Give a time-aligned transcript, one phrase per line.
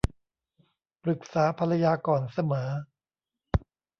[1.03, 2.69] ปรึกษาภรรยาก่อนเสมอ